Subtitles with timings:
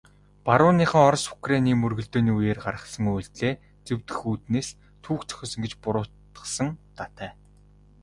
[0.45, 3.53] Барууныхан Оросыг Украины мөргөлдөөний үеэр гаргасан үйлдлээ
[3.85, 4.69] зөвтгөх үүднээс
[5.03, 7.29] түүх зохиосон гэж буруутгасан удаатай.